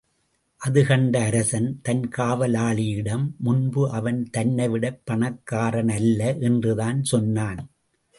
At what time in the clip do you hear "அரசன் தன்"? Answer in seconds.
1.15-2.09